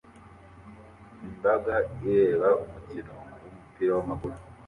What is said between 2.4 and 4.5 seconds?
umukino wumupira wamaguru